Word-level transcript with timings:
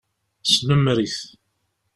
Snemmer-it. 0.51 1.17